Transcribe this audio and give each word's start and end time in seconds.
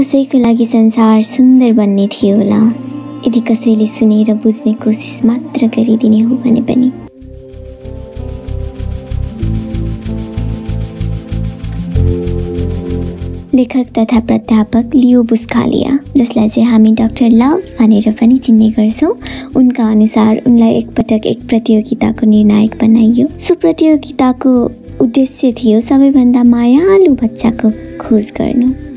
कसैको 0.00 0.38
लागि 0.38 0.64
संसार 0.64 1.20
सुन्दर 1.22 1.72
बन्ने 1.72 2.06
थियो 2.06 2.36
होला। 2.36 2.58
यदि 3.26 3.40
कसैले 3.40 3.86
सुनेर 3.86 4.32
बुझ्ने 4.34 4.72
कोसिस 4.74 5.24
मात्र 5.24 5.66
गरिदिने 5.66 6.20
हो 6.20 6.36
भने 6.36 6.60
पनि। 6.60 6.90
लेखक 13.54 13.92
तथा 13.98 14.20
प्राध्यापक 14.20 14.94
लियो 14.94 15.22
बुस्खालिया 15.22 15.98
जसलाई 16.16 16.48
चाहिँ 16.48 16.68
हामी 16.70 16.92
डाक्टर 16.94 17.30
लभ 17.30 17.76
भनेर 17.80 18.10
पनि 18.20 18.38
चिन्ने 18.38 18.70
गर्छौँ 18.70 19.14
उनका 19.56 19.90
अनुसार 19.90 20.42
उनलाई 20.46 20.74
एकपटक 20.74 21.26
एक 21.26 21.46
प्रतियोगिताको 21.48 22.26
निर्णायक 22.26 22.78
बनाइयो। 22.82 23.28
सो 23.38 23.54
प्रतियोगिताको 23.54 24.60
उद्देश्य 25.04 25.52
थियो 25.52 25.80
सबैभन्दा 25.80 26.44
मायालु 26.44 27.14
बच्चाको 27.14 27.70
खोज 28.00 28.32
गर्नु। 28.38 28.89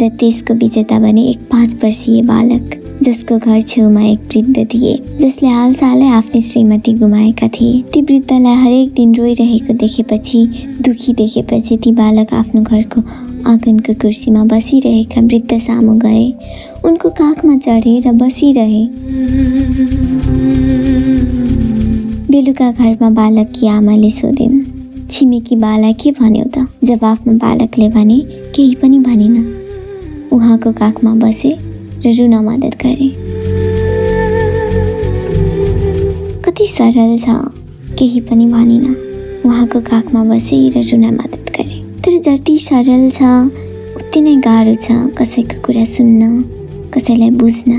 र 0.00 0.08
त्यसको 0.08 0.54
विजेता 0.54 0.98
भने 0.98 1.22
एक 1.22 1.38
पाँच 1.50 1.74
वर्षीय 1.82 2.22
बालक 2.22 2.76
जसको 3.02 3.38
घर 3.38 3.60
छेउमा 3.60 4.02
एक 4.02 4.18
वृद्ध 4.18 4.64
थिए 4.74 4.96
जसले 5.20 5.48
हालसालै 5.48 6.06
आफ्नै 6.08 6.40
श्रीमती 6.40 6.92
गुमाएका 6.92 7.48
थिए। 7.48 7.80
ती 7.92 8.02
वृद्धलाई 8.02 8.54
हरेक 8.54 8.92
दिन 8.94 9.14
रोइरहेको 9.14 9.72
देखेपछि 9.72 10.46
दुखी 10.80 11.12
देखेपछि 11.12 11.76
ती 11.76 11.92
बालक 11.92 12.34
आफ्नो 12.34 12.62
घरको 12.62 13.00
आँगनको 13.50 13.94
कुर्सीमा 13.94 14.44
बसिरहेका 14.44 15.20
वृद्ध 15.20 15.58
सामु 15.58 15.94
गए। 15.98 16.26
उनको 16.84 17.08
काखमा 17.10 17.56
चढे 17.58 17.98
र 18.00 18.12
बसिरहे। 18.12 18.84
बेलुका 22.30 22.72
घरमा 22.72 23.10
बालककी 23.10 23.66
आमाले 23.66 24.10
सोधिन् 24.10 24.60
छिमेकी 25.10 25.56
बाला 25.56 25.92
के 25.92 26.10
भन्यो 26.10 26.44
त? 26.44 26.66
जवाफमा 26.84 27.32
बालकले 27.36 27.88
भने 27.88 28.18
केही 28.54 28.74
पनि 28.74 28.98
भनेन 28.98 29.59
उहाँको 30.32 30.72
काखमा 30.72 31.14
बसे 31.14 31.50
र 32.04 32.10
रुन 32.18 32.34
मद्दत 32.44 32.74
गरे। 32.82 33.08
कति 36.44 36.66
सरल 36.66 37.16
छ 37.18 37.28
केही 37.98 38.20
पनि 38.20 38.46
भनिन। 38.46 38.84
उहाँको 39.46 39.80
काखमा 39.80 40.22
बसे 40.24 40.56
र 40.70 40.82
रुन 40.90 41.04
मद्दत 41.14 41.50
गरे। 41.56 41.78
तर 42.02 42.18
जति 42.26 42.58
सरल 42.58 43.10
छ 43.10 43.22
उति 43.96 44.20
नै 44.20 44.34
गाह्रो 44.46 44.74
छ 44.74 44.92
कसैको 45.18 45.60
कुरा 45.66 45.84
सुन्न 45.84 46.42
कसैलाई 46.94 47.30
बुझ्न 47.30 47.72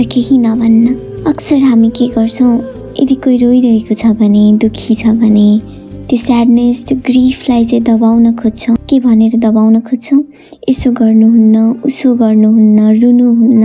र 0.00 0.04
केही 0.04 0.38
नभन्न। 0.38 0.94
अक्सर 1.28 1.58
हामी 1.64 1.90
के 1.90 2.06
गर्छौँ 2.16 2.54
यदि 3.00 3.14
कोही 3.14 3.36
रोइरहेको 3.38 3.94
छ 3.94 4.06
भने 4.16 4.44
दुःखी 4.62 4.94
छ 4.94 5.12
भने 5.20 5.48
त्यो 6.08 6.16
स्याडनेस 6.16 6.84
त्यो 6.88 6.96
ग्रिफलाई 7.06 7.64
चाहिँ 7.64 7.82
दबाउन 7.84 8.34
खोज्छौँ। 8.36 8.76
के 8.88 8.98
भनेर 9.00 9.34
दबाउन 9.38 9.80
खोज्छौँ? 9.80 10.20
यसो 10.68 10.90
गर्नुहुन्न 10.92 11.56
उसो 11.86 12.14
गर्नुहुन्न 12.14 12.78
रुनुहुन्न। 13.02 13.64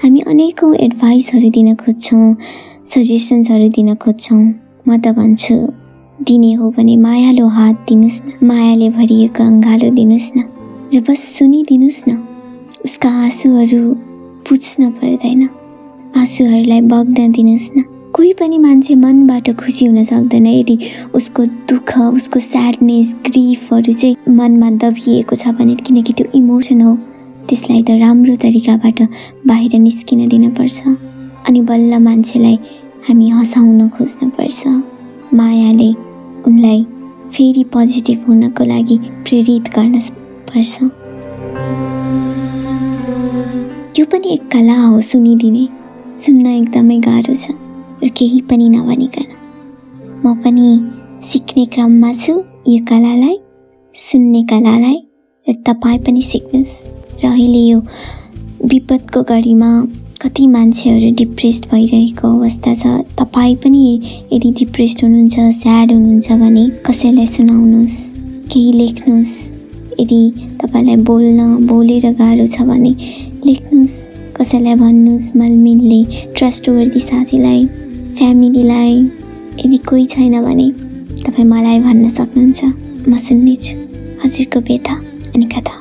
हामी 0.00 0.20
अनेकौँ 0.30 0.74
एडभाइसहरू 0.76 1.48
दिन 1.50 1.74
खोज्छौँ 1.74 2.34
सजेसन्सहरू 2.92 3.68
दिन 3.76 3.94
खोज्छौँ। 3.94 4.42
म 4.88 4.96
त 4.98 5.14
भन्छु 5.18 5.56
दिने 6.18 6.52
हो 6.54 6.70
भने 6.70 6.96
मायालो 6.96 7.46
हात 7.46 7.76
दिनुहोस् 7.88 8.20
न। 8.26 8.46
मायाले 8.46 8.88
भरिएको 8.96 9.42
अङ्गालो 9.42 9.88
दिनुहोस् 9.90 10.30
न। 10.36 10.38
र 10.94 11.00
बस 11.06 11.20
सुनिदिनुहोस् 11.38 12.04
न 12.08 12.10
उसका 12.84 13.10
आँसुहरू 13.26 13.82
बुझ्न 14.46 14.90
पर्दैन। 14.98 15.42
आँसुहरूलाई 16.16 16.80
बग्न 16.80 17.30
दिनुहोस् 17.32 17.70
न। 17.76 17.91
कोही 18.22 18.32
पनि 18.38 18.58
मान्छे 18.58 18.94
मनबाट 18.94 19.50
खुसी 19.58 19.86
हुन 19.86 20.04
सक्दैन 20.04 20.46
यदि 20.46 20.78
उसको 21.14 21.44
दुःख 21.68 21.90
उसको 21.98 22.38
स्याडनेस 22.40 23.14
ग्रिफहरू 23.26 23.92
चाहिँ 23.92 24.34
मनमा 24.36 24.68
दबिएको 24.78 25.34
छ 25.36 25.50
भने 25.58 25.74
किनकि 25.74 26.12
त्यो 26.12 26.26
इमोसन 26.38 26.80
हो। 26.80 26.94
त्यसलाई 27.48 27.82
त 27.82 27.90
राम्रो 27.98 28.34
तरिकाबाट 28.44 29.02
बाहिर 29.46 29.74
निस्किन 29.78 30.28
दिनुपर्छ। 30.28 30.78
अनि 31.48 31.60
बल्ल 31.70 31.98
मान्छेलाई 31.98 32.58
हामी 33.08 33.28
हँसाउन 33.30 33.88
खोज्नुपर्छ। 33.88 34.62
मायाले 35.34 35.90
उनलाई 36.46 36.84
फेरि 37.34 37.64
पोजिटिभ 37.74 38.24
हुनको 38.28 38.64
लागि 38.64 38.98
प्रेरित 39.26 39.72
गर्न 39.74 39.98
पर्छ। 40.46 40.74
यो 43.98 44.04
पनि 44.06 44.32
एक 44.34 44.46
कला 44.54 44.78
हो 44.80 45.00
सुनिदिने। 45.10 45.66
सुन्न 46.22 46.46
एकदमै 46.46 46.98
गाह्रो 47.08 47.34
छ। 47.34 47.61
र 48.02 48.08
केही 48.08 48.40
पनि 48.50 48.68
नभनिकन। 48.68 49.26
म 50.24 50.34
पनि 50.42 50.68
सिक्ने 51.24 51.64
क्रममा 51.74 52.12
छु 52.12 52.32
यो 52.68 52.78
कलालाई 52.88 53.36
सुन्ने 53.94 54.42
कलालाई 54.42 54.98
र 55.46 55.52
तपाईँ 55.66 55.98
पनि 55.98 56.22
सिक्नुहोस्। 56.22 56.72
र 57.24 57.26
अहिले 57.26 57.58
यो 57.58 57.78
विपदको 58.70 59.22
घडीमा 59.22 59.70
कति 60.22 60.46
मान्छेहरू 60.46 61.14
डिप्रेस्ड 61.16 61.64
भइरहेको 61.70 62.28
अवस्था 62.28 62.74
छ 62.74 62.86
तपाईँ 63.18 63.56
पनि 63.62 63.82
यदि 64.32 64.50
डिप्रेस्ड 64.60 65.02
हुनुहुन्छ 65.02 65.36
स्याड 65.62 65.92
हुनुहुन्छ 65.92 66.32
भने 66.42 66.64
कसैलाई 66.86 67.26
सुनाउनुहोस् 67.26 67.98
केही 68.52 68.72
लेख्नुहोस्। 68.72 69.34
यदि 70.00 70.22
तपाईँलाई 70.62 70.96
बोल्न 71.08 71.66
बोलेर 71.66 72.06
गाह्रो 72.18 72.46
छ 72.46 72.62
भने 72.62 72.92
लेख्नुहोस् 73.46 73.96
कसैलाई 74.36 74.74
भन्नुहोस् 74.74 75.36
मलमिलले 75.36 76.02
ट्रस्टवर्दी 76.36 77.00
साथीलाई। 77.00 77.62
फ्यामिलीलाई 78.16 78.94
यदि 79.64 79.76
कोही 79.88 80.04
छैन 80.06 80.34
भने 80.44 80.68
तपाईँ 81.24 81.46
मलाई 81.48 81.78
भन्न 81.80 82.08
सक्नुहुन्छ। 82.08 82.60
म 83.08 83.16
सुन्नेछु 83.16 83.74
हजुरको 84.22 84.58
व्यथा 84.68 84.94
अनि 85.34 85.46
कथा। 85.52 85.76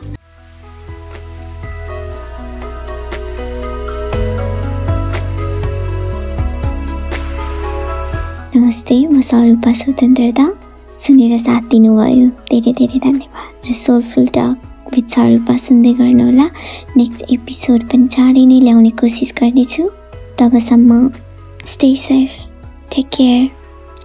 नमस्ते 8.55 8.95
म 9.07 9.21
स्वरूपा 9.21 9.71
स्वतन्त्रता 9.73 10.45
सुनेर 11.03 11.37
साथ 11.37 11.61
दिनुभयो। 11.71 12.27
धेरै 12.51 12.71
धेरै 12.79 12.99
धन्यवाद। 13.07 13.67
र 13.67 13.73
सोलफुल 13.75 14.25
टक 14.35 14.55
विथ 14.93 15.05
स्वरूपा 15.13 15.55
सुन्दै 15.57 15.93
गर्नुहोला। 15.99 16.47
नेक्स्ट 16.99 17.21
एपिसोड 17.35 17.79
पनि 17.91 18.07
चाँडै 18.07 18.43
नै 18.45 18.59
ल्याउने 18.65 18.91
कोसिस 18.99 19.31
गर्नेछु। 19.39 19.83
तबसम्म 20.39 20.91
Stay 21.63 21.95
safe. 21.95 22.35
Take 22.89 23.11
care. 23.11 23.49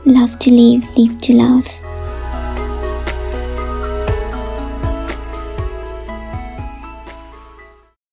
Love 0.05 0.39
to 0.41 0.51
live, 0.51 0.89
live 0.97 1.19
to 1.19 1.33
love. 1.35 1.67